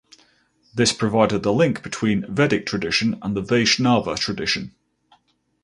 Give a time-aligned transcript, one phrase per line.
[0.73, 4.73] This provided the link between Vedic tradition and the Vaishnava tradition.